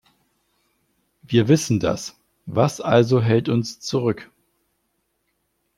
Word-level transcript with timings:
Wir 1.27 1.47
wissen 1.47 1.79
das, 1.79 2.15
was 2.47 2.81
also 2.81 3.21
hält 3.21 3.49
uns 3.49 3.79
zurück? 3.81 4.31